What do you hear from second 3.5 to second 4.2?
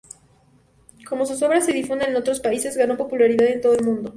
todo el mundo.